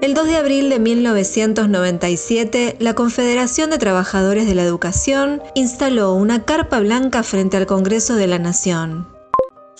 [0.00, 6.44] El 2 de abril de 1997, la Confederación de Trabajadores de la Educación instaló una
[6.44, 9.17] carpa blanca frente al Congreso de la Nación.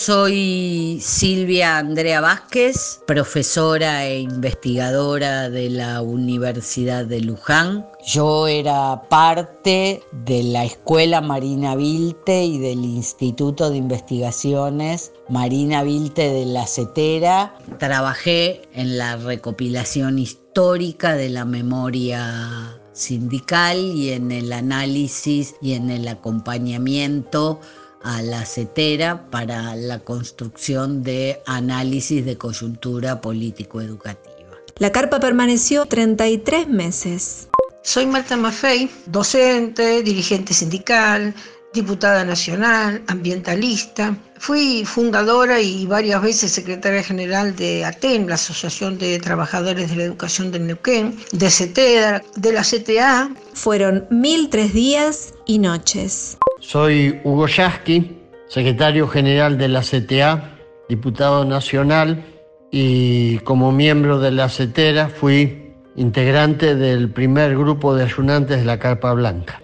[0.01, 7.85] Soy Silvia Andrea Vázquez, profesora e investigadora de la Universidad de Luján.
[8.07, 16.31] Yo era parte de la Escuela Marina Vilte y del Instituto de Investigaciones Marina Vilte
[16.31, 17.57] de la Cetera.
[17.81, 25.91] Trabajé en la recopilación histórica de la memoria sindical y en el análisis y en
[25.91, 27.61] el acompañamiento
[28.03, 34.57] a la CETERA para la construcción de análisis de coyuntura político-educativa.
[34.79, 37.49] La carpa permaneció 33 meses.
[37.83, 41.35] Soy Marta Maffei, docente, dirigente sindical,
[41.73, 44.17] diputada nacional, ambientalista.
[44.39, 50.05] Fui fundadora y varias veces secretaria general de ATEN, la Asociación de Trabajadores de la
[50.05, 53.31] Educación del Neuquén, de CETERA, de la CTA.
[53.55, 56.39] Fueron mil tres días y noches.
[56.61, 62.25] Soy Hugo Yasky, secretario general de la CTA, diputado nacional
[62.71, 68.79] y como miembro de la CETERA fui integrante del primer grupo de ayunantes de la
[68.79, 69.63] Carpa Blanca.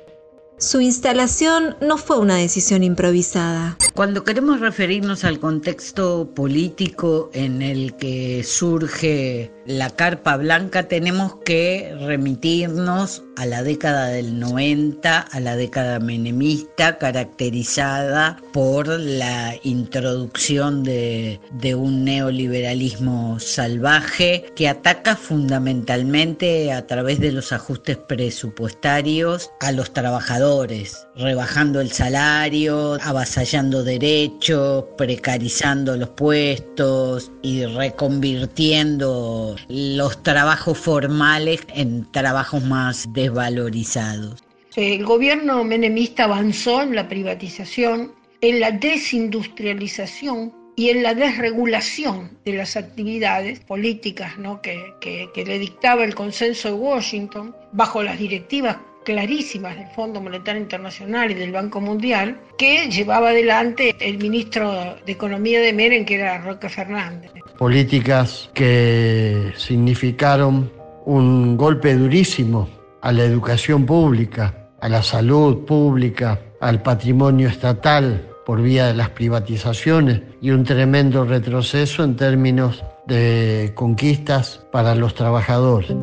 [0.57, 3.77] Su instalación no fue una decisión improvisada.
[3.93, 11.95] Cuando queremos referirnos al contexto político en el que surge la carpa blanca, tenemos que
[12.07, 21.41] remitirnos a la década del 90, a la década menemista, caracterizada por la introducción de,
[21.53, 29.93] de, un neoliberalismo salvaje que ataca fundamentalmente a través de los ajustes presupuestarios a los
[29.93, 42.11] trabajadores, rebajando el salario, avasallando derechos, precarizando los puestos y reconvirtiendo los trabajos formales en
[42.11, 44.43] trabajos más desvalorizados.
[44.77, 52.55] El gobierno menemista avanzó en la privatización, en la desindustrialización y en la desregulación de
[52.55, 54.61] las actividades políticas ¿no?
[54.61, 60.21] que, que, que le dictaba el consenso de Washington bajo las directivas clarísimas del Fondo
[60.21, 66.05] Monetario Internacional y del Banco Mundial que llevaba adelante el ministro de Economía de Meren,
[66.05, 67.31] que era Roque Fernández.
[67.59, 70.73] Políticas que significaron
[71.05, 72.69] un golpe durísimo
[73.03, 79.11] a la educación pública, a la salud pública, al patrimonio estatal por vía de las
[79.11, 85.95] privatizaciones y un tremendo retroceso en términos de conquistas para los trabajadores.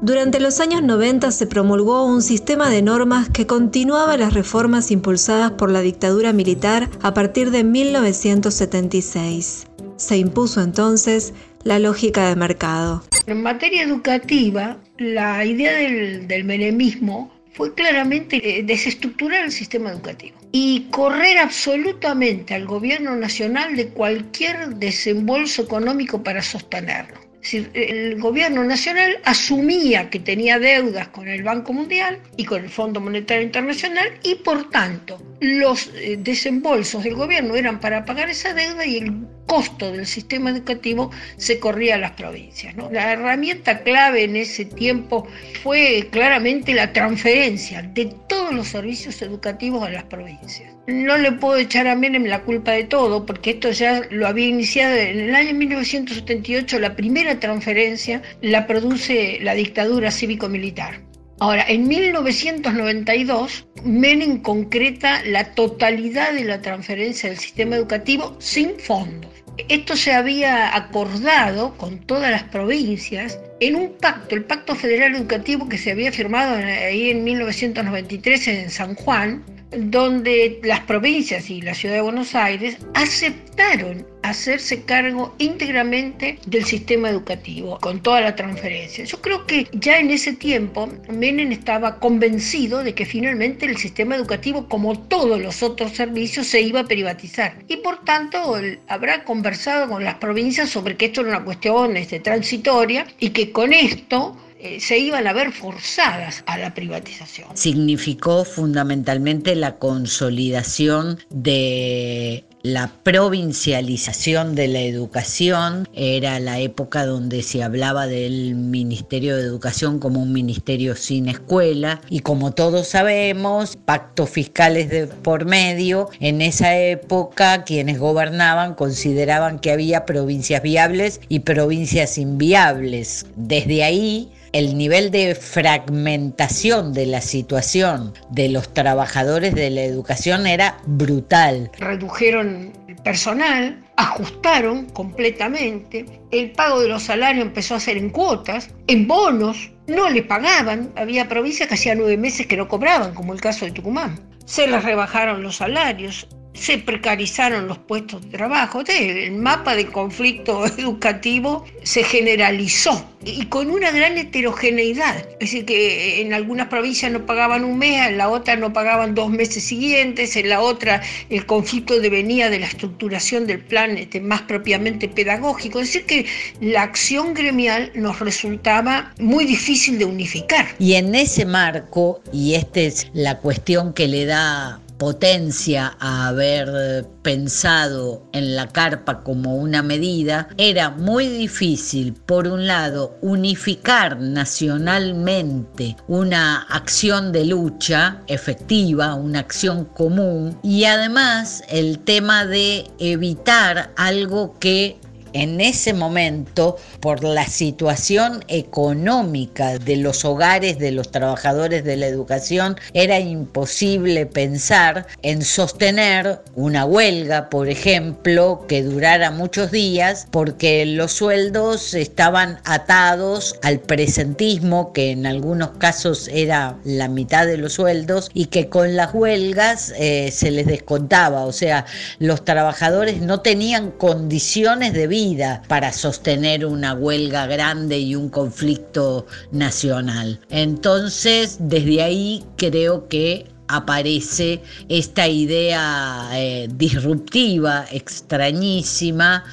[0.00, 5.50] Durante los años 90 se promulgó un sistema de normas que continuaba las reformas impulsadas
[5.52, 9.66] por la dictadura militar a partir de 1976.
[9.96, 13.02] Se impuso entonces la lógica de mercado.
[13.26, 20.86] En materia educativa, la idea del, del menemismo fue claramente desestructurar el sistema educativo y
[20.92, 30.10] correr absolutamente al gobierno nacional de cualquier desembolso económico para sostenerlo el gobierno nacional asumía
[30.10, 34.70] que tenía deudas con el Banco Mundial y con el Fondo Monetario Internacional y por
[34.70, 39.12] tanto los eh, desembolsos del gobierno eran para pagar esa deuda y el
[39.46, 42.74] costo del sistema educativo se corría a las provincias.
[42.92, 45.26] La herramienta clave en ese tiempo
[45.62, 50.74] fue claramente la transferencia de todos los servicios educativos a las provincias.
[50.86, 54.46] No le puedo echar a Menem la culpa de todo, porque esto ya lo había
[54.46, 61.00] iniciado en el año 1978, la primera transferencia la produce la dictadura cívico-militar.
[61.40, 69.30] Ahora, en 1992, Menem concreta la totalidad de la transferencia del sistema educativo sin fondos.
[69.68, 75.68] Esto se había acordado con todas las provincias en un pacto, el Pacto Federal Educativo
[75.68, 81.74] que se había firmado ahí en 1993 en San Juan, donde las provincias y la
[81.74, 89.04] ciudad de Buenos Aires aceptaron hacerse cargo íntegramente del sistema educativo, con toda la transferencia.
[89.04, 94.16] Yo creo que ya en ese tiempo Menem estaba convencido de que finalmente el sistema
[94.16, 97.54] educativo, como todos los otros servicios, se iba a privatizar.
[97.68, 98.56] Y por tanto,
[98.88, 103.52] habrá conversado con las provincias sobre que esto era una cuestión este, transitoria y que
[103.52, 107.56] con esto eh, se iban a ver forzadas a la privatización.
[107.56, 117.62] Significó fundamentalmente la consolidación de la provincialización de la educación, era la época donde se
[117.62, 124.30] hablaba del Ministerio de Educación como un ministerio sin escuela y como todos sabemos, pactos
[124.30, 131.40] fiscales de por medio, en esa época quienes gobernaban consideraban que había provincias viables y
[131.40, 133.26] provincias inviables.
[133.36, 140.46] Desde ahí el nivel de fragmentación de la situación de los trabajadores de la educación
[140.46, 141.70] era brutal.
[141.78, 148.70] Redujeron el personal, ajustaron completamente, el pago de los salarios empezó a ser en cuotas,
[148.86, 153.32] en bonos, no le pagaban, había provincias que hacía nueve meses que no cobraban, como
[153.32, 154.20] el caso de Tucumán.
[154.44, 156.28] Se les rebajaron los salarios,
[156.58, 158.82] se precarizaron los puestos de trabajo.
[158.86, 165.16] El mapa de conflicto educativo se generalizó y con una gran heterogeneidad.
[165.40, 169.14] Es decir, que en algunas provincias no pagaban un mes, en la otra no pagaban
[169.14, 174.20] dos meses siguientes, en la otra el conflicto devenía de la estructuración del plan este,
[174.20, 175.80] más propiamente pedagógico.
[175.80, 176.26] Es decir, que
[176.60, 180.66] la acción gremial nos resultaba muy difícil de unificar.
[180.78, 187.06] Y en ese marco, y esta es la cuestión que le da potencia a haber
[187.22, 195.96] pensado en la carpa como una medida, era muy difícil, por un lado, unificar nacionalmente
[196.08, 204.58] una acción de lucha efectiva, una acción común, y además el tema de evitar algo
[204.58, 204.98] que
[205.38, 212.06] en ese momento, por la situación económica de los hogares de los trabajadores de la
[212.06, 220.84] educación, era imposible pensar en sostener una huelga, por ejemplo, que durara muchos días, porque
[220.84, 227.74] los sueldos estaban atados al presentismo, que en algunos casos era la mitad de los
[227.74, 231.86] sueldos, y que con las huelgas eh, se les descontaba, o sea,
[232.18, 235.27] los trabajadores no tenían condiciones de vida
[235.68, 240.40] para sostener una huelga grande y un conflicto nacional.
[240.50, 249.44] Entonces, desde ahí creo que aparece esta idea eh, disruptiva, extrañísima,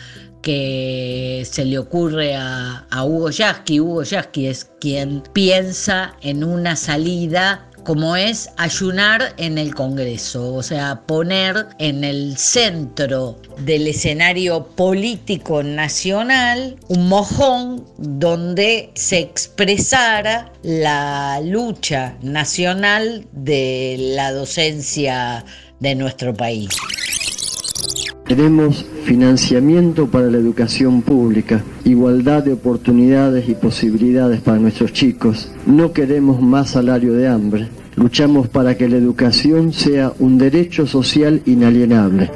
[0.42, 3.80] que se le ocurre a, a Hugo Yasky.
[3.80, 10.64] Hugo Yasky es quien piensa en una salida como es ayunar en el Congreso, o
[10.64, 21.40] sea, poner en el centro del escenario político nacional un mojón donde se expresara la
[21.44, 25.46] lucha nacional de la docencia
[25.80, 26.70] de nuestro país.
[28.26, 35.52] Queremos financiamiento para la educación pública, igualdad de oportunidades y posibilidades para nuestros chicos.
[35.68, 37.68] No queremos más salario de hambre.
[37.96, 42.32] Luchamos para que la educación sea un derecho social inalienable.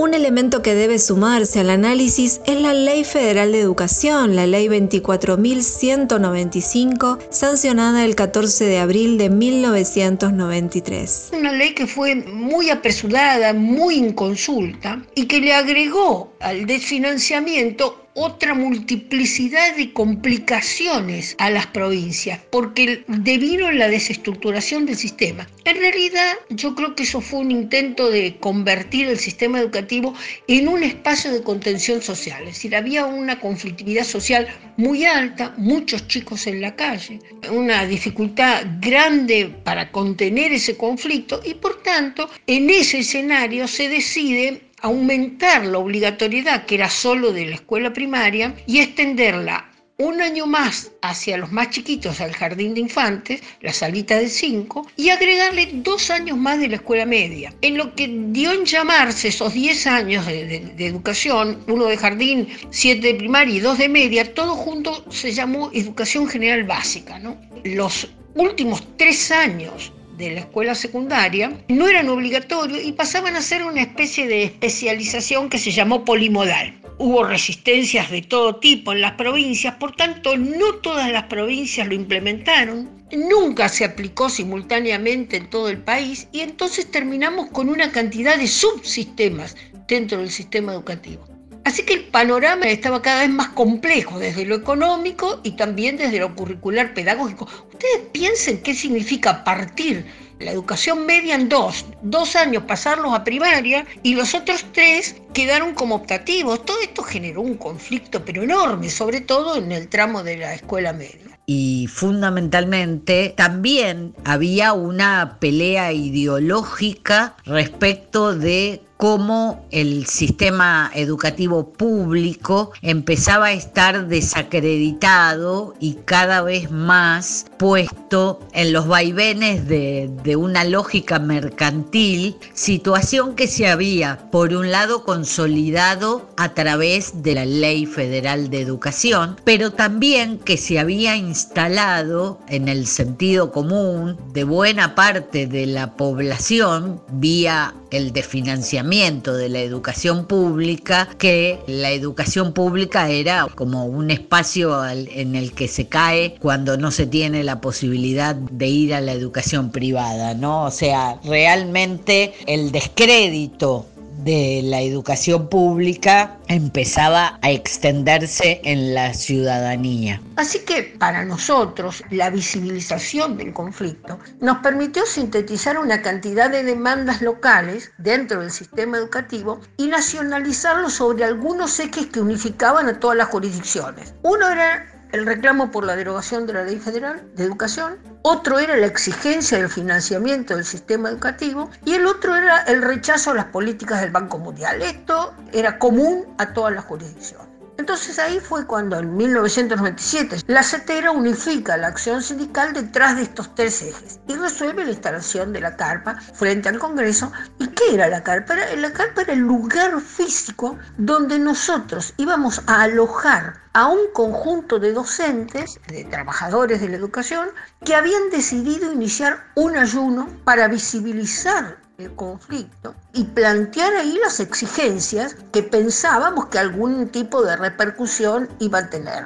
[0.00, 4.66] Un elemento que debe sumarse al análisis es la Ley Federal de Educación, la Ley
[4.66, 11.32] 24.195, sancionada el 14 de abril de 1993.
[11.34, 18.54] Una ley que fue muy apresurada, muy inconsulta y que le agregó al desfinanciamiento otra
[18.54, 25.48] multiplicidad de complicaciones a las provincias, porque devino la desestructuración del sistema.
[25.64, 30.14] En realidad, yo creo que eso fue un intento de convertir el sistema educativo
[30.48, 36.08] en un espacio de contención social, es decir, había una conflictividad social muy alta, muchos
[36.08, 37.20] chicos en la calle,
[37.50, 44.69] una dificultad grande para contener ese conflicto y por tanto, en ese escenario se decide
[44.82, 50.92] aumentar la obligatoriedad, que era solo de la escuela primaria, y extenderla un año más
[51.02, 56.10] hacia los más chiquitos al jardín de infantes, la salita de cinco, y agregarle dos
[56.10, 57.52] años más de la escuela media.
[57.60, 63.08] En lo que dio en llamarse esos 10 años de, educación, uno de jardín, siete
[63.08, 67.18] de primaria y dos de media, todo junto se llamó educación general básica.
[67.18, 67.36] ¿no?
[67.64, 73.64] Los últimos tres años de la escuela secundaria no eran obligatorios y pasaban a ser
[73.64, 76.80] una especie de especialización que se llamó polimodal.
[76.98, 81.94] Hubo resistencias de todo tipo en las provincias, por tanto no todas las provincias lo
[81.94, 88.36] implementaron, nunca se aplicó simultáneamente en todo el país y entonces terminamos con una cantidad
[88.36, 89.56] de subsistemas
[89.88, 91.26] dentro del sistema educativo.
[91.64, 96.18] Así que el panorama estaba cada vez más complejo desde lo económico y también desde
[96.18, 97.46] lo curricular pedagógico.
[97.70, 100.06] Ustedes piensen qué significa partir
[100.38, 105.74] la educación media en dos, dos años pasarlos a primaria y los otros tres quedaron
[105.74, 106.64] como optativos.
[106.64, 110.92] Todo esto generó un conflicto, pero enorme, sobre todo en el tramo de la escuela
[110.92, 122.72] media y fundamentalmente también había una pelea ideológica respecto de cómo el sistema educativo público
[122.82, 131.18] empezaba a estar desacreditado y cada vez más puesto en los vaivenes de, una lógica
[131.18, 138.48] mercantil, situación que se había, por un lado, consolidado a través de la Ley Federal
[138.48, 145.46] de Educación, pero también que se había instalado en el sentido común de buena parte
[145.46, 153.46] de la población vía el desfinanciamiento de la educación pública, que la educación pública era
[153.54, 158.68] como un espacio en el que se cae cuando no se tiene la posibilidad de
[158.68, 160.64] ir a la educación privada, ¿no?
[160.64, 163.86] O sea, realmente el descrédito
[164.24, 170.20] de la educación pública empezaba a extenderse en la ciudadanía.
[170.36, 177.22] Así que para nosotros la visibilización del conflicto nos permitió sintetizar una cantidad de demandas
[177.22, 183.28] locales dentro del sistema educativo y nacionalizarlo sobre algunos ejes que unificaban a todas las
[183.28, 184.14] jurisdicciones.
[184.22, 188.76] Uno era el reclamo por la derogación de la Ley Federal de Educación, otro era
[188.76, 193.46] la exigencia del financiamiento del sistema educativo y el otro era el rechazo a las
[193.46, 194.82] políticas del Banco Mundial.
[194.82, 197.49] Esto era común a todas las jurisdicciones.
[197.80, 203.54] Entonces ahí fue cuando en 1997 la CETERA unifica la acción sindical detrás de estos
[203.54, 207.32] tres ejes y resuelve la instalación de la carpa frente al Congreso.
[207.58, 208.54] ¿Y qué era la carpa?
[208.76, 214.92] La carpa era el lugar físico donde nosotros íbamos a alojar a un conjunto de
[214.92, 217.48] docentes, de trabajadores de la educación,
[217.82, 225.36] que habían decidido iniciar un ayuno para visibilizar el conflicto y plantear ahí las exigencias
[225.52, 229.24] que pensábamos que algún tipo de repercusión iba a tener.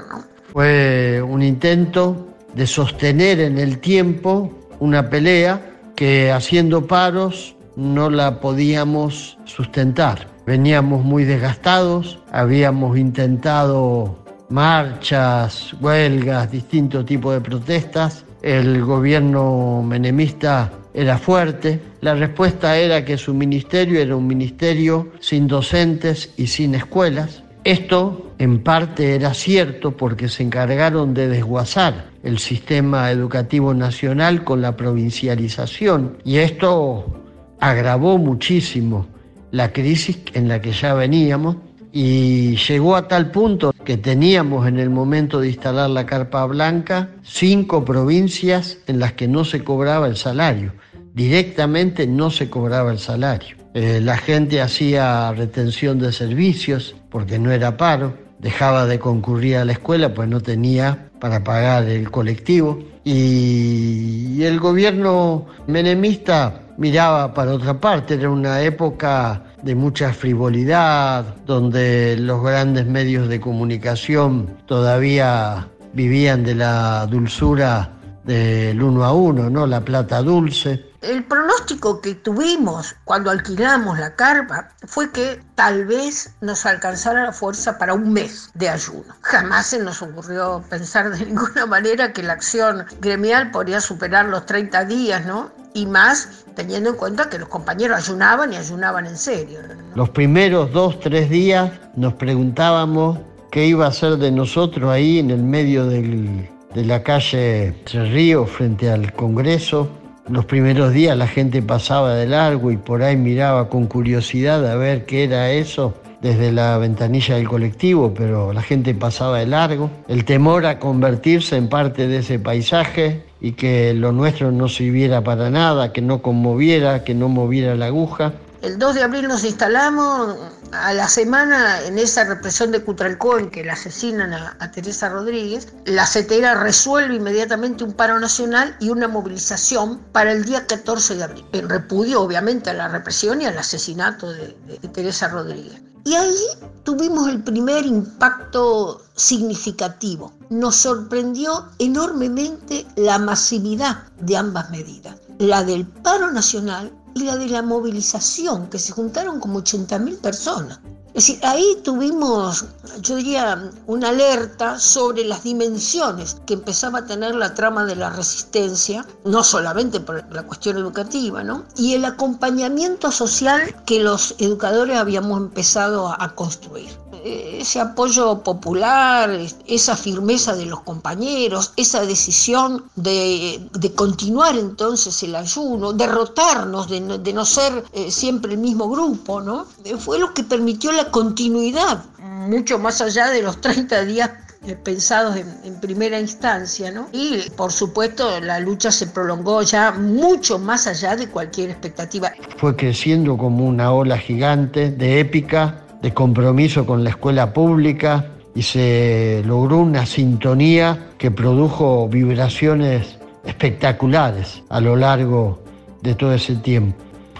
[0.52, 5.61] Fue un intento de sostener en el tiempo una pelea
[5.97, 10.28] que haciendo paros no la podíamos sustentar.
[10.47, 18.25] Veníamos muy desgastados, habíamos intentado marchas, huelgas, distintos tipos de protestas.
[18.43, 21.81] El gobierno menemista era fuerte.
[22.01, 27.43] La respuesta era que su ministerio era un ministerio sin docentes y sin escuelas.
[27.65, 34.63] Esto en parte era cierto porque se encargaron de desguazar el sistema educativo nacional con
[34.63, 37.23] la provincialización y esto
[37.61, 39.07] agravó muchísimo
[39.51, 41.57] la crisis en la que ya veníamos
[41.91, 47.11] y llegó a tal punto que teníamos en el momento de instalar la carpa blanca
[47.23, 50.73] cinco provincias en las que no se cobraba el salario
[51.14, 53.56] directamente no se cobraba el salario.
[53.73, 59.64] Eh, la gente hacía retención de servicios porque no era paro, dejaba de concurrir a
[59.64, 67.33] la escuela pues no tenía para pagar el colectivo y, y el gobierno menemista miraba
[67.33, 74.59] para otra parte, era una época de mucha frivolidad, donde los grandes medios de comunicación
[74.66, 77.90] todavía vivían de la dulzura
[78.25, 79.66] del uno a uno, ¿no?
[79.66, 80.94] La plata dulce.
[81.07, 87.33] El pronóstico que tuvimos cuando alquilamos la carpa fue que tal vez nos alcanzara la
[87.33, 89.15] fuerza para un mes de ayuno.
[89.21, 94.47] Jamás se nos ocurrió pensar de ninguna manera que la acción gremial podría superar los
[94.47, 95.51] 30 días, ¿no?
[95.75, 99.59] Y más teniendo en cuenta que los compañeros ayunaban y ayunaban en serio.
[99.95, 103.19] Los primeros dos, tres días nos preguntábamos
[103.51, 108.51] qué iba a ser de nosotros ahí en el medio de la calle Tres Ríos
[108.51, 109.91] frente al Congreso
[110.28, 114.76] los primeros días la gente pasaba de largo y por ahí miraba con curiosidad a
[114.76, 119.90] ver qué era eso desde la ventanilla del colectivo, pero la gente pasaba de largo.
[120.09, 125.23] El temor a convertirse en parte de ese paisaje y que lo nuestro no sirviera
[125.23, 128.33] para nada, que no conmoviera, que no moviera la aguja.
[128.62, 130.37] El 2 de abril nos instalamos,
[130.75, 135.69] a la semana en esa represión de Cutralcó en que la asesinan a, Teresa Rodríguez,
[135.85, 141.25] la CETERA resuelve inmediatamente un paro nacional y una movilización para el día 14 de
[141.25, 145.81] abril, en repudio obviamente a la represión y al asesinato de, de Teresa Rodríguez.
[146.04, 146.37] Y ahí
[146.83, 150.33] tuvimos el primer impacto significativo.
[150.50, 157.62] Nos sorprendió enormemente la masividad de ambas medidas, la del paro nacional la de la
[157.62, 160.80] movilización, que se juntaron como 80.000 personas.
[161.14, 162.64] Es decir, ahí tuvimos
[163.00, 168.11] yo diría, una alerta sobre las dimensiones que empezaba a tener la trama de la
[168.11, 171.64] resistencia, no solamente por la cuestión educativa, ¿no?
[171.76, 179.30] Y el acompañamiento social que los educadores habíamos empezado a construir ese apoyo popular,
[179.66, 187.16] esa firmeza de los compañeros, esa decisión de, continuar entonces el ayuno, derrotarnos, de no,
[187.16, 189.66] de no ser eh, siempre el mismo grupo, ¿no?
[189.99, 194.31] Fue lo que permitió la continuidad, mucho más allá de los 30 días
[194.67, 197.09] eh, pensados en, en, primera instancia, ¿no?
[197.13, 202.33] Y por supuesto la lucha se prolongó ya mucho más allá de cualquier expectativa.
[202.57, 208.63] Fue creciendo como una ola gigante de épica de compromiso con la escuela pública y
[208.63, 215.63] se logró una sintonía que produjo vibraciones espectaculares a lo largo
[216.03, 216.97] de todo ese tiempo.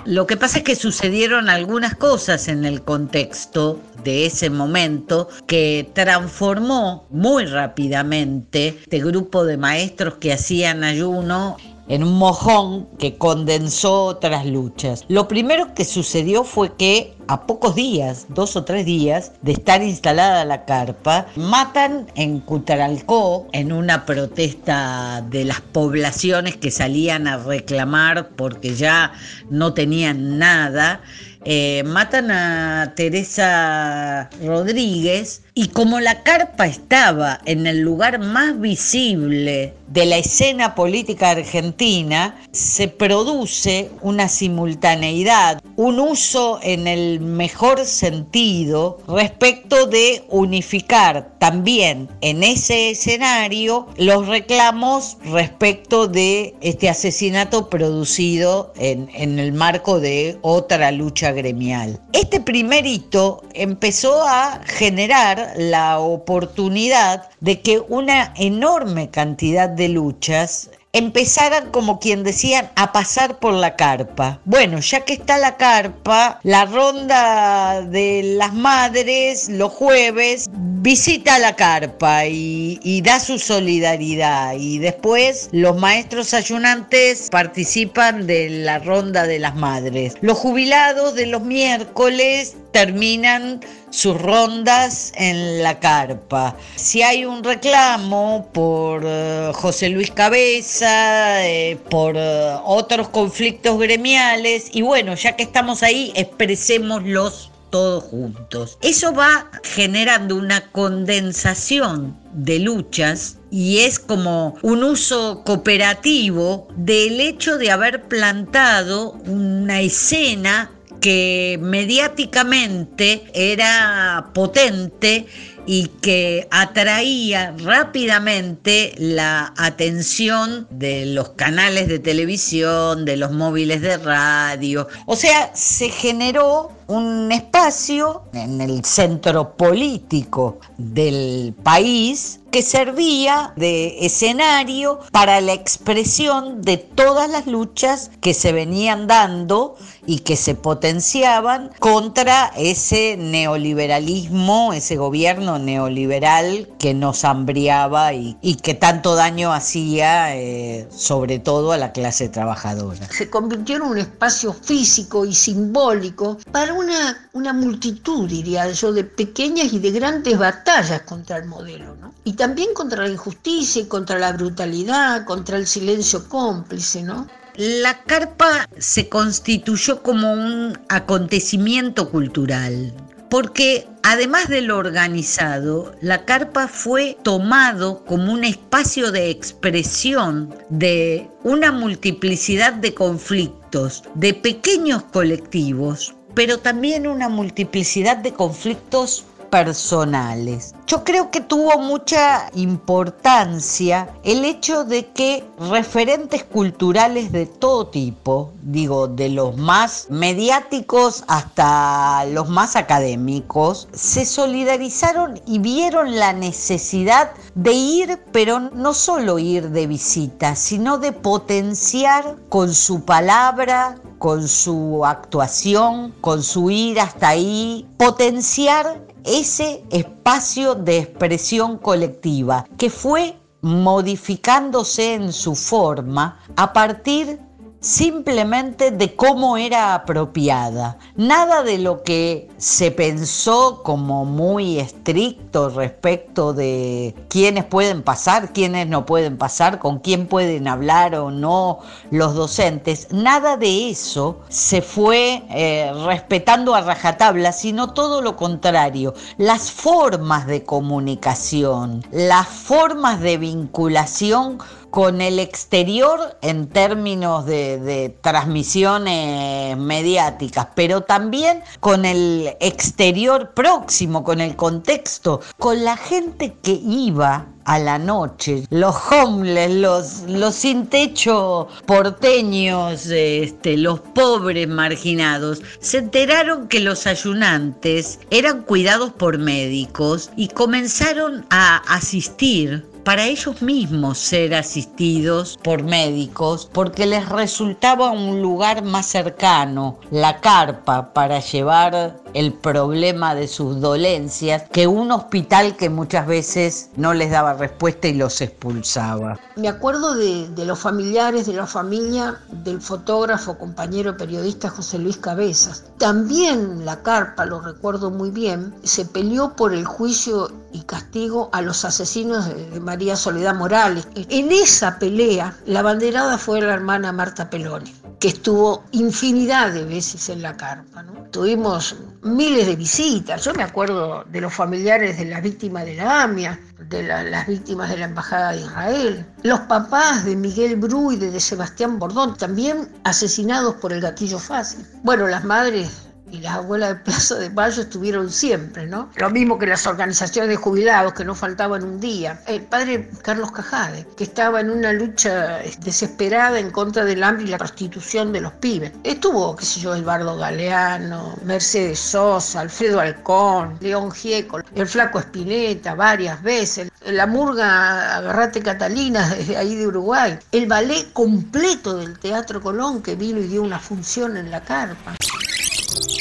[0.07, 5.91] Lo que pasa es que sucedieron algunas cosas en el contexto de ese momento que
[5.95, 11.57] transformó muy rápidamente este grupo de maestros que hacían ayuno
[11.89, 15.05] en un mojón que condensó otras luchas.
[15.09, 19.83] Lo primero que sucedió fue que a pocos días, dos o tres días de estar
[19.83, 27.39] instalada la carpa, matan en Cutaralcó, en una protesta de las poblaciones que salían a
[27.39, 29.13] reclamar porque ya
[29.51, 31.01] no tenían nada,
[31.47, 39.75] eh, matan a Teresa Rodríguez y como la carpa estaba en el lugar más visible
[39.89, 48.99] de la escena política argentina, se produce una simultaneidad, un uso en el mejor sentido
[49.09, 59.09] respecto de unificar también en ese escenario los reclamos respecto de este asesinato producido en,
[59.15, 62.01] en el marco de otra lucha gremial.
[62.13, 70.71] Este primer hito empezó a generar la oportunidad de que una enorme cantidad de luchas
[70.95, 74.41] empezaran, como quien decían, a pasar por la carpa.
[74.45, 81.57] Bueno, ya que está la carpa, la ronda de las madres los jueves visita la
[81.57, 89.27] carpa y, y da su solidaridad y después los maestros ayunantes participan de la ronda
[89.27, 90.15] de las madres.
[90.21, 93.61] Los jubilados de los miércoles terminan
[93.95, 96.57] sus rondas en la carpa.
[96.75, 104.69] Si hay un reclamo por eh, José Luis Cabeza, eh, por eh, otros conflictos gremiales,
[104.73, 108.79] y bueno, ya que estamos ahí, expresémoslos todos juntos.
[108.83, 117.59] Eso va generando una condensación de luchas y es como un uso cooperativo del hecho
[117.59, 120.71] de haber plantado una escena
[121.05, 125.27] que mediáticamente era potente
[125.67, 133.99] y que atraía rápidamente la atención de los canales de televisión, de los móviles de
[133.99, 134.89] radio.
[135.05, 144.07] O sea, se generó un espacio en el centro político del país que servía de
[144.07, 149.75] escenario para la expresión de todas las luchas que se venían dando
[150.07, 158.75] y que se potenciaban contra ese neoliberalismo, ese gobierno neoliberal que nos hambriaba y, que
[158.75, 163.09] tanto daño hacía eh, sobre todo a la clase trabajadora.
[163.11, 169.73] Se convirtió en un espacio físico y simbólico para una, multitud, diría yo, de pequeñas
[169.73, 172.15] y de grandes batallas contra el modelo, ¿no?
[172.45, 177.27] También contra la injusticia y contra la brutalidad, contra el silencio cómplice, ¿no?
[177.57, 182.93] La carpa se constituyó como un acontecimiento cultural,
[183.31, 191.27] porque además de lo organizado, la carpa fue tomado como un espacio de expresión de
[191.45, 200.75] una multiplicidad de conflictos, de pequeños colectivos, pero también una multiplicidad de conflictos personales.
[200.89, 208.51] Yo creo que tuvo mucha importancia el hecho de que referentes culturales de todo tipo,
[208.63, 217.31] digo, de los más mediáticos hasta los más académicos, se solidarizaron y vieron la necesidad
[217.55, 224.49] de ir, pero no solo ir de visita, sino de potenciar con su palabra, con
[224.49, 233.37] su actuación, con su ir hasta ahí, potenciar ese espacio de expresión colectiva que fue
[233.63, 237.41] modificándose en su forma a partir
[237.85, 240.97] simplemente de cómo era apropiada.
[241.17, 248.89] Nada de lo que se pensó como muy estricto respecto de quiénes pueden pasar, quiénes
[248.89, 253.09] no pueden pasar, con quién pueden hablar o no los docentes.
[253.13, 259.13] Nada de eso se fue eh, respetando a rajatabla, sino todo lo contrario.
[259.37, 264.59] Las formas de comunicación, las formas de vinculación
[264.95, 274.41] con el exterior en términos de, transmisiones mediáticas, pero también con el exterior próximo, con
[274.41, 280.87] el contexto, con la gente que iba a la noche, los homeless, los, los sin
[280.87, 290.31] techo porteños, este, los pobres marginados, se enteraron que los ayunantes eran cuidados por médicos
[290.37, 298.41] y comenzaron a asistir para ellos mismos ser asistidos por médicos porque les resultaba un
[298.41, 305.77] lugar más cercano, la carpa, para llevar el problema de sus dolencias que un hospital
[305.77, 309.39] que muchas veces no les daba respuesta y los expulsaba.
[309.57, 315.85] Me acuerdo de, los familiares de la familia del fotógrafo, compañero periodista José Luis Cabezas.
[315.99, 321.63] También la carpa, lo recuerdo muy bien, se peleó por el juicio y castigo a
[321.63, 324.09] los asesinos de María Soledad Morales.
[324.17, 330.29] En esa pelea, la banderada fue la hermana Marta Peloni, que estuvo infinidad de veces
[330.29, 331.05] en la carpa.
[331.31, 333.45] Tuvimos miles de visitas.
[333.45, 337.91] Yo me acuerdo de los familiares de las víctimas de la AMIA, de las víctimas
[337.91, 342.89] de la Embajada de Israel, los papás de Miguel Bru y de Sebastián Bordón, también
[343.05, 344.87] asesinados por el gatillo fácil.
[345.03, 349.09] Bueno, las madres y las abuelas de Plaza de Mayo estuvieron siempre, ¿no?
[349.17, 352.41] Lo mismo que las organizaciones de jubilados, que no faltaban un día.
[352.47, 357.49] El padre Carlos Cajade, que estaba en una lucha desesperada en contra del hambre y
[357.49, 358.93] la prostitución de los pibes.
[359.05, 365.95] Estuvo, qué sé yo, Eduardo Galeano, Mercedes Sosa, Alfredo Alcón, León Gieco, el flaco Espineta
[365.95, 372.61] varias veces, la murga Agarrate Catalina desde ahí de Uruguay, el ballet completo del Teatro
[372.61, 375.15] Colón que vino y dio una función en la carpa.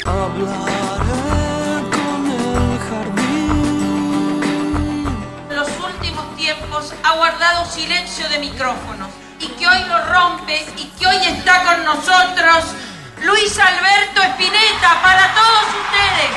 [0.06, 0.30] Hablaré
[1.90, 4.38] con el jardín.
[5.50, 9.08] Los últimos tiempos ha guardado silencio de micrófonos
[9.40, 12.66] y que hoy lo rompe y que hoy está con nosotros
[13.22, 16.30] Luis Alberto Espineta para todos ustedes.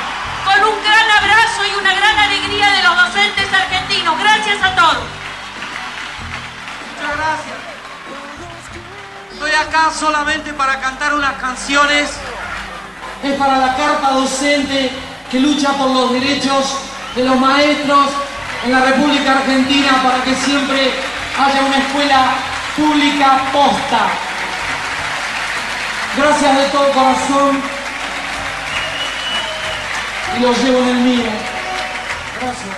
[0.44, 4.18] Con un gran abrazo y una gran alegría de los docentes argentinos.
[4.18, 5.04] Gracias a todos.
[6.90, 7.56] Muchas gracias.
[9.32, 12.10] Estoy acá solamente para cantar unas canciones
[13.22, 14.90] es para la carpa docente
[15.30, 16.78] que lucha por los derechos
[17.14, 18.10] de los maestros
[18.64, 20.92] en la República Argentina para que siempre
[21.38, 22.34] haya una escuela
[22.76, 24.08] pública posta.
[26.16, 27.60] Gracias de todo corazón
[30.36, 31.30] y los llevo en el mío.
[32.40, 32.76] Gracias.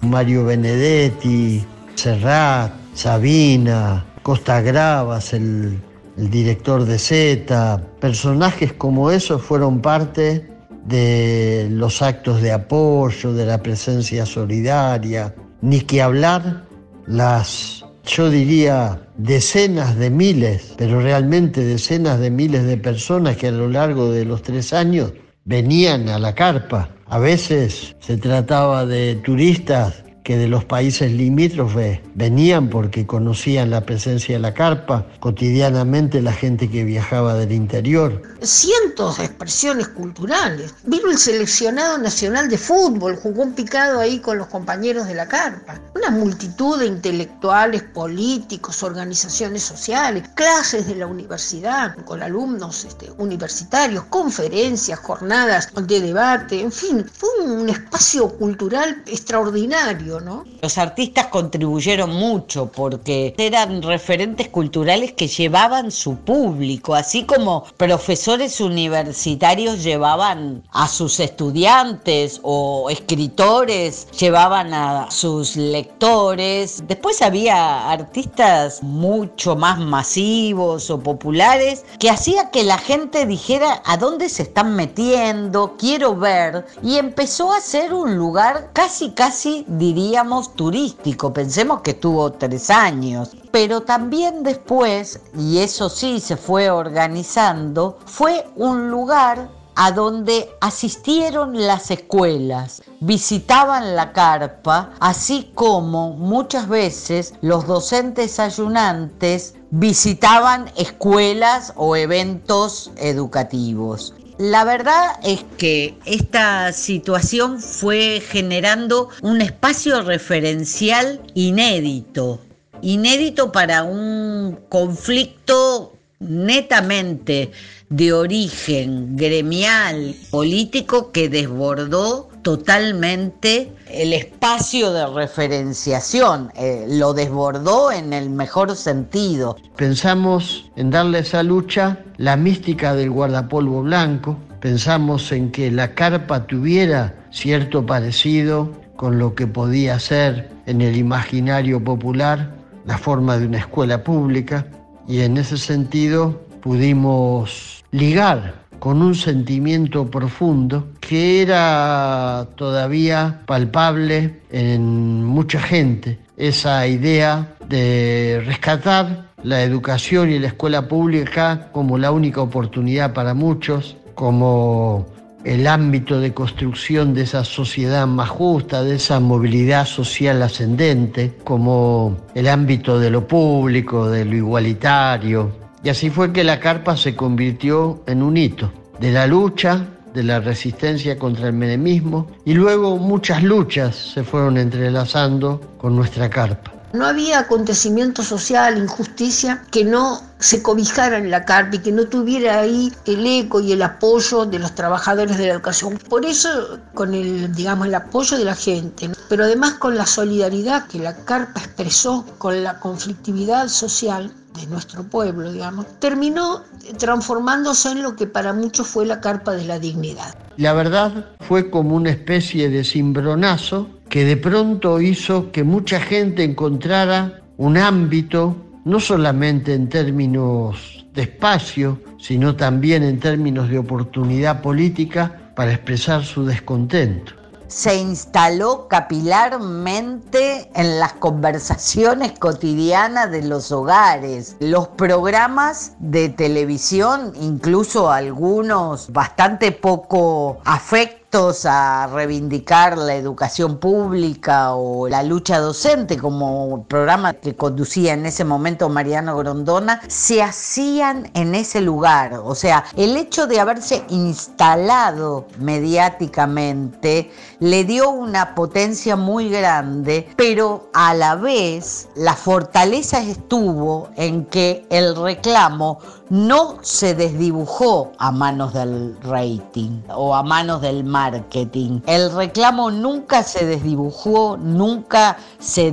[0.00, 5.80] Mario Benedetti, Serrat, Sabina, Costa Gravas, el
[6.20, 10.50] el director de Z, personajes como esos fueron parte
[10.84, 16.66] de los actos de apoyo, de la presencia solidaria, ni que hablar
[17.06, 23.52] las, yo diría, decenas de miles, pero realmente decenas de miles de personas que a
[23.52, 25.14] lo largo de los tres años
[25.46, 26.90] venían a la carpa.
[27.06, 33.80] A veces se trataba de turistas que de los países limítrofes venían porque conocían la
[33.80, 38.22] presencia de la carpa, cotidianamente la gente que viajaba del interior.
[38.40, 40.72] Cientos de expresiones culturales.
[40.84, 45.26] Vino el seleccionado nacional de fútbol, jugó un picado ahí con los compañeros de la
[45.26, 45.80] carpa.
[45.96, 54.04] Una multitud de intelectuales, políticos, organizaciones sociales, clases de la universidad con alumnos este, universitarios,
[54.04, 60.19] conferencias, jornadas de debate, en fin, fue un espacio cultural extraordinario
[60.62, 68.60] los artistas contribuyeron mucho porque eran referentes culturales que llevaban su público, así como profesores
[68.60, 76.82] universitarios llevaban a sus estudiantes o escritores llevaban a sus lectores.
[76.86, 83.96] Después había artistas mucho más masivos o populares que hacía que la gente dijera a
[83.96, 90.09] dónde se están metiendo, quiero ver, y empezó a ser un lugar casi, casi, diría,
[90.54, 97.98] turístico, pensemos que tuvo tres años, pero también después, y eso sí se fue organizando,
[98.06, 107.34] fue un lugar a donde asistieron las escuelas, visitaban la carpa, así como muchas veces
[107.40, 114.14] los docentes ayunantes visitaban escuelas o eventos educativos.
[114.40, 122.40] La verdad es que esta situación fue generando un espacio referencial inédito,
[122.80, 127.52] inédito para un conflicto netamente
[127.90, 138.12] de origen gremial, político, que desbordó totalmente el espacio de referenciación, eh, lo desbordó en
[138.12, 139.56] el mejor sentido.
[139.76, 145.94] Pensamos en darle a esa lucha la mística del guardapolvo blanco, pensamos en que la
[145.94, 153.38] carpa tuviera cierto parecido con lo que podía ser en el imaginario popular la forma
[153.38, 154.66] de una escuela pública
[155.08, 165.22] y en ese sentido pudimos ligar con un sentimiento profundo que era todavía palpable en
[165.24, 172.40] mucha gente, esa idea de rescatar la educación y la escuela pública como la única
[172.40, 175.06] oportunidad para muchos, como
[175.44, 182.16] el ámbito de construcción de esa sociedad más justa, de esa movilidad social ascendente, como
[182.34, 185.59] el ámbito de lo público, de lo igualitario.
[185.82, 190.22] Y así fue que la carpa se convirtió en un hito de la lucha, de
[190.22, 196.79] la resistencia contra el menemismo, y luego muchas luchas se fueron entrelazando con nuestra carpa.
[196.92, 202.06] No había acontecimiento social, injusticia, que no se cobijara en la carpa y que no
[202.06, 205.98] tuviera ahí el eco y el apoyo de los trabajadores de la educación.
[206.08, 210.86] Por eso, con el, digamos, el apoyo de la gente, pero además con la solidaridad
[210.88, 216.64] que la carpa expresó con la conflictividad social de nuestro pueblo, digamos, terminó
[216.98, 220.34] transformándose en lo que para muchos fue la carpa de la dignidad.
[220.56, 226.42] La verdad fue como una especie de cimbronazo que de pronto hizo que mucha gente
[226.42, 234.62] encontrara un ámbito, no solamente en términos de espacio, sino también en términos de oportunidad
[234.62, 244.56] política para expresar su descontento se instaló capilarmente en las conversaciones cotidianas de los hogares.
[244.58, 255.08] Los programas de televisión, incluso algunos bastante poco afectos, a reivindicar la educación pública o
[255.08, 261.54] la lucha docente, como programa que conducía en ese momento Mariano Grondona, se hacían en
[261.54, 262.40] ese lugar.
[262.42, 270.90] O sea, el hecho de haberse instalado mediáticamente le dio una potencia muy grande, pero
[270.92, 278.72] a la vez la fortaleza estuvo en que el reclamo no se desdibujó a manos
[278.72, 282.00] del rating o a manos del marketing.
[282.06, 285.90] El reclamo nunca se desdibujó, nunca se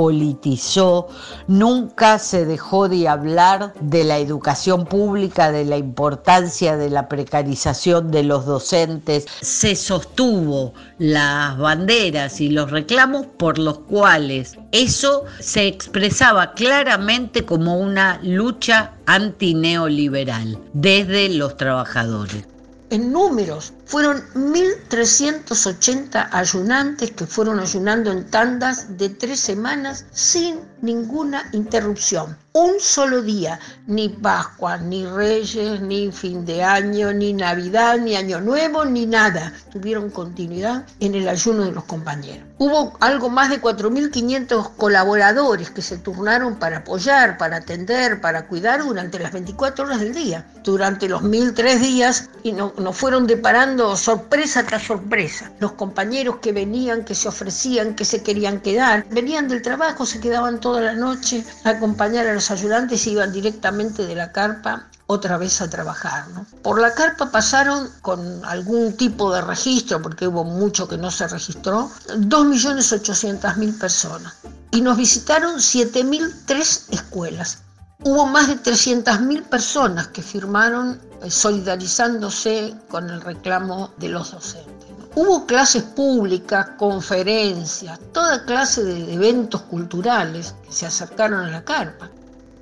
[0.00, 1.08] despolitizó,
[1.46, 8.10] nunca se dejó de hablar de la educación pública, de la importancia de la precarización
[8.10, 9.26] de los docentes.
[9.42, 17.78] Se sostuvo las banderas y los reclamos por los cuales eso se expresaba claramente como
[17.78, 22.46] una lucha antineoliberal desde los trabajadores.
[22.88, 31.48] En números, fueron 1.380 ayunantes que fueron ayunando en tandas de tres semanas sin ninguna
[31.52, 32.38] interrupción.
[32.52, 38.40] Un solo día, ni Pascua, ni Reyes, ni fin de año, ni Navidad, ni Año
[38.40, 39.52] Nuevo, ni nada.
[39.70, 42.44] Tuvieron continuidad en el ayuno de los compañeros.
[42.58, 48.82] Hubo algo más de 4.500 colaboradores que se turnaron para apoyar, para atender, para cuidar
[48.82, 50.44] durante las 24 horas del día.
[50.64, 55.50] Durante los 1.003 días y nos no fueron deparando sorpresa tras sorpresa.
[55.58, 60.20] Los compañeros que venían, que se ofrecían, que se querían quedar, venían del trabajo, se
[60.20, 64.88] quedaban toda la noche a acompañar a los ayudantes y iban directamente de la carpa
[65.06, 66.24] otra vez a trabajar.
[66.62, 71.26] Por la carpa pasaron con algún tipo de registro, porque hubo mucho que no se
[71.26, 74.34] registró, 2.800.000 personas.
[74.70, 77.58] Y nos visitaron 7.003 escuelas.
[78.02, 84.88] Hubo más de 300.000 personas que firmaron eh, solidarizándose con el reclamo de los docentes.
[85.14, 92.08] Hubo clases públicas, conferencias, toda clase de eventos culturales que se acercaron a la carpa.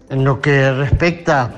[0.08, 1.50] En lo que respecta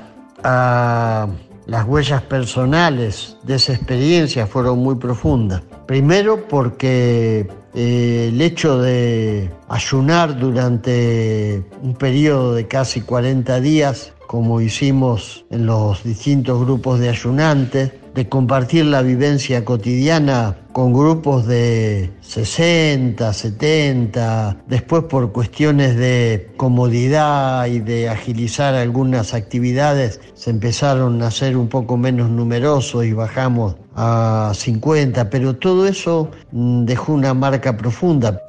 [0.43, 1.27] a
[1.65, 5.61] las huellas personales de esa experiencia fueron muy profundas.
[5.87, 14.61] Primero porque eh, el hecho de ayunar durante un periodo de casi 40 días como
[14.61, 22.11] hicimos en los distintos grupos de ayunantes, de compartir la vivencia cotidiana con grupos de
[22.21, 31.31] 60, 70, después por cuestiones de comodidad y de agilizar algunas actividades se empezaron a
[31.31, 37.33] ser un poco menos numerosos y bajamos a 50, pero todo eso mm, dejó una
[37.33, 38.41] marca profunda.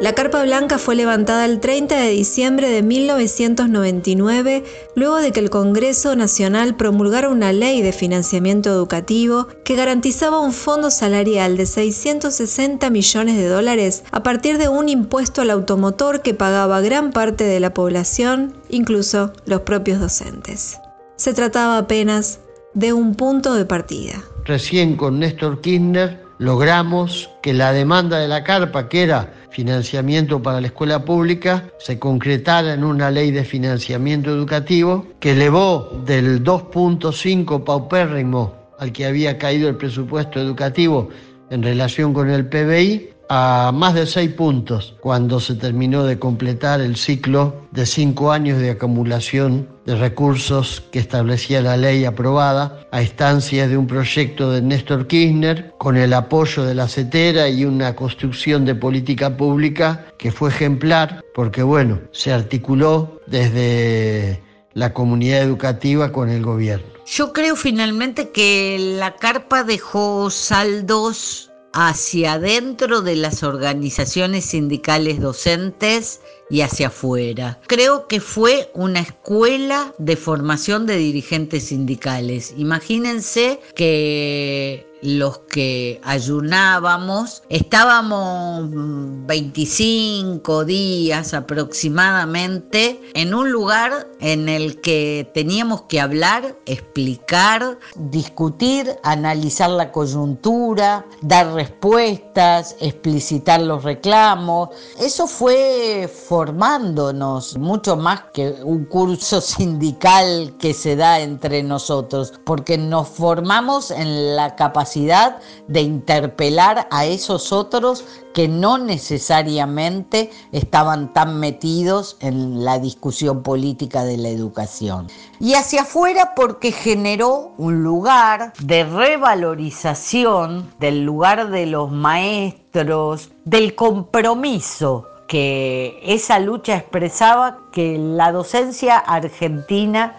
[0.00, 4.64] La Carpa Blanca fue levantada el 30 de diciembre de 1999,
[4.94, 10.54] luego de que el Congreso Nacional promulgara una ley de financiamiento educativo que garantizaba un
[10.54, 16.32] fondo salarial de 660 millones de dólares a partir de un impuesto al automotor que
[16.32, 20.78] pagaba gran parte de la población, incluso los propios docentes.
[21.16, 22.40] Se trataba apenas
[22.74, 24.22] de un punto de partida.
[24.44, 30.60] Recién con Néstor Kirchner logramos que la demanda de la carpa, que era financiamiento para
[30.60, 37.64] la escuela pública, se concretara en una ley de financiamiento educativo que elevó del 2.5
[37.64, 41.10] paupérrimo al que había caído el presupuesto educativo
[41.50, 46.80] en relación con el PBI a más de seis puntos cuando se terminó de completar
[46.80, 53.02] el ciclo de cinco años de acumulación de recursos que establecía la ley aprobada a
[53.02, 57.94] instancias de un proyecto de Néstor Kirchner con el apoyo de la CETERA y una
[57.94, 64.42] construcción de política pública que fue ejemplar porque bueno, se articuló desde
[64.74, 66.86] la comunidad educativa con el gobierno.
[67.06, 76.20] Yo creo finalmente que la carpa dejó saldos hacia adentro de las organizaciones sindicales docentes
[76.50, 77.58] y hacia afuera.
[77.66, 82.52] Creo que fue una escuela de formación de dirigentes sindicales.
[82.56, 95.30] Imagínense que los que ayunábamos, estábamos 25 días aproximadamente en un lugar en el que
[95.32, 104.70] teníamos que hablar, explicar, discutir, analizar la coyuntura, dar respuestas, explicitar los reclamos.
[105.00, 106.10] Eso fue
[106.40, 113.90] formándonos mucho más que un curso sindical que se da entre nosotros, porque nos formamos
[113.90, 115.36] en la capacidad
[115.68, 124.04] de interpelar a esos otros que no necesariamente estaban tan metidos en la discusión política
[124.04, 125.08] de la educación.
[125.40, 133.74] Y hacia afuera porque generó un lugar de revalorización del lugar de los maestros, del
[133.74, 140.16] compromiso que esa lucha expresaba que la docencia argentina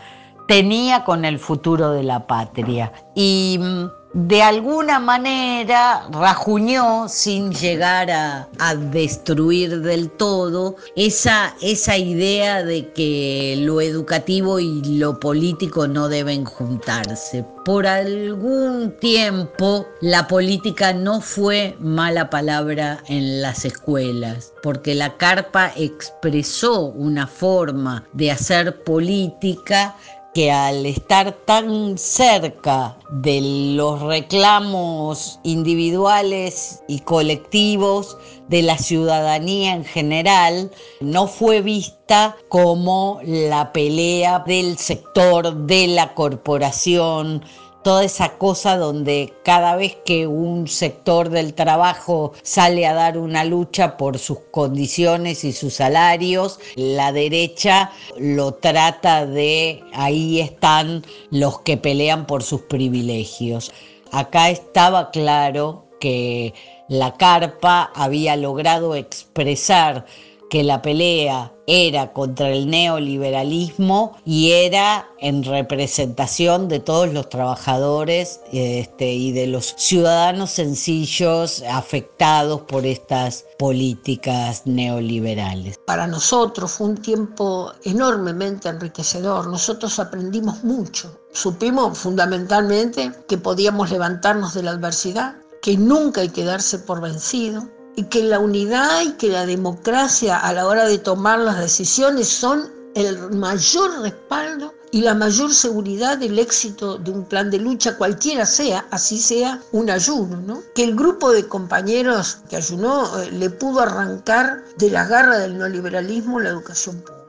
[0.48, 2.94] tenía con el futuro de la patria.
[3.14, 8.48] Y mm, de alguna manera rajuñó sin llegar a,
[8.92, 16.46] destruir del todo esa, esa idea de que lo educativo y lo político no deben
[16.46, 17.46] juntarse.
[17.66, 25.72] Por algún tiempo la política no fue mala palabra en las escuelas, porque la carpa
[25.76, 29.96] expresó una forma de hacer política
[30.34, 38.18] que al estar tan cerca de los reclamos individuales y colectivos
[38.48, 46.14] de la ciudadanía en general, no fue vista como la pelea del sector, de la
[46.14, 47.44] corporación,
[47.84, 53.44] toda esa cosa donde cada vez que un sector del trabajo sale a dar una
[53.44, 61.62] lucha por sus condiciones y sus salarios, la derecha lo trata de ahí están los
[61.62, 63.72] que pelean por sus privilegios.
[64.12, 66.54] Acá estaba claro que
[66.90, 70.06] la carpa había logrado expresar
[70.52, 78.42] que la pelea era contra el neoliberalismo y era en representación de todos los trabajadores
[78.52, 85.80] este, y de los ciudadanos sencillos afectados por estas políticas neoliberales.
[85.88, 94.54] Para nosotros fue un tiempo enormemente enriquecedor, nosotros aprendimos mucho, supimos fundamentalmente que podíamos levantarnos
[94.54, 99.14] de la adversidad, que nunca hay que darse por vencido, y que la unidad y
[99.14, 105.02] que la democracia a la hora de tomar las decisiones son el mayor respaldo y
[105.02, 109.90] la mayor seguridad del éxito de un plan de lucha, cualquiera sea, así sea un
[109.90, 110.62] ayuno, ¿no?
[110.76, 115.58] Que el grupo de compañeros que ayunó eh, le pudo arrancar de la garra del
[115.58, 117.22] neoliberalismo la educación pública.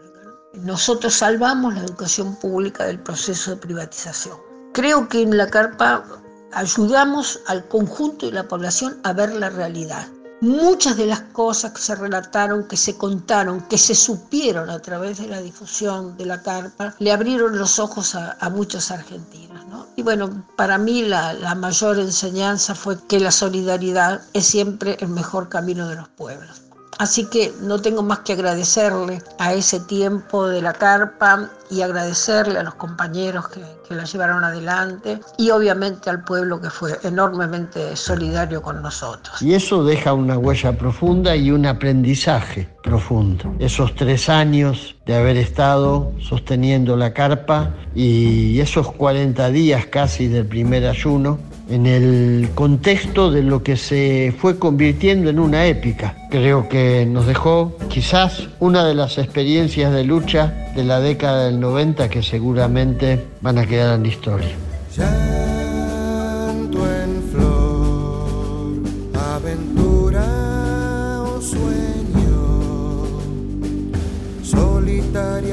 [0.54, 4.36] Nosotros salvamos la educación pública del proceso de privatización.
[4.72, 6.04] Creo que en la carpa
[6.52, 10.08] ayudamos al conjunto de la población a ver la realidad
[10.42, 15.18] muchas de las cosas que se relataron, que se contaron, que se supieron a través
[15.18, 19.62] de la difusión de la carpa, le abrieron los ojos a, muchos argentinos.
[19.96, 25.08] Y bueno, para mí la, la mayor enseñanza fue que la solidaridad es siempre el
[25.08, 26.62] mejor camino de los pueblos.
[26.98, 32.58] Así que no tengo más que agradecerle a ese tiempo de la carpa y agradecerle
[32.58, 33.60] a los compañeros que,
[33.92, 39.42] la llevaron adelante y obviamente al pueblo que fue enormemente solidario con nosotros.
[39.42, 43.54] Y eso deja una huella profunda y un aprendizaje profundo.
[43.58, 50.46] Esos tres años de haber estado sosteniendo la carpa y esos 40 días casi del
[50.46, 51.38] primer ayuno
[51.72, 56.16] en el contexto de lo que se fue convirtiendo en una épica.
[56.30, 61.60] Creo que nos dejó quizás una de las experiencias de lucha de la década del
[61.60, 64.50] 90 que seguramente van a quedar en la historia.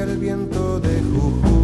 [0.02, 1.59] el viento de Jujuy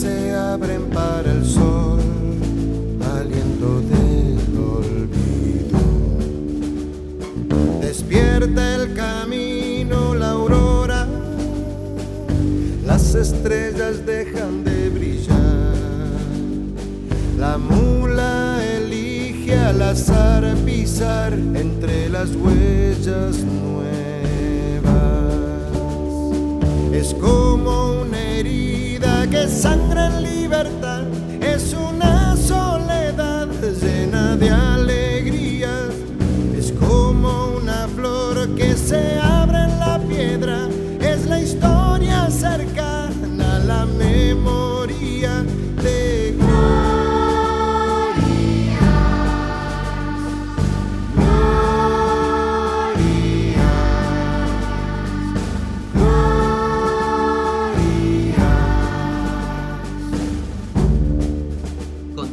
[0.00, 1.98] se abren para el sol,
[3.16, 5.80] aliento del olvido.
[7.80, 11.04] Despierta el camino, la aurora,
[12.86, 15.74] las estrellas dejan de brillar.
[17.36, 23.88] La mula elige al azar pisar entre las huellas nuevas.
[26.92, 27.87] Es como
[29.30, 30.67] que sangra en libertad